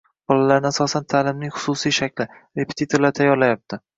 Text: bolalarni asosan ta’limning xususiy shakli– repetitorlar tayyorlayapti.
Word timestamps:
bolalarni 0.31 0.67
asosan 0.69 1.05
ta’limning 1.13 1.51
xususiy 1.57 1.95
shakli– 1.99 2.27
repetitorlar 2.61 3.17
tayyorlayapti. 3.21 3.83